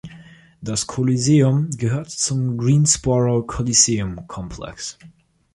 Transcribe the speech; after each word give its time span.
Das 0.61 0.87
Coliseum 0.87 1.69
gehört 1.77 2.09
zum 2.09 2.57
"Greensboro 2.57 3.43
Coliseum 3.43 4.25
Complex". 4.27 4.97